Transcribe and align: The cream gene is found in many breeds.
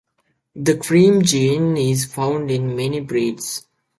The 0.55 0.77
cream 0.77 1.21
gene 1.21 1.77
is 1.77 2.05
found 2.05 2.49
in 2.49 2.75
many 2.75 3.01
breeds. 3.01 3.67